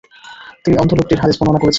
[0.63, 1.69] তিনি অন্ধ লোকটির হাদীস বর্ণনা করেছেন।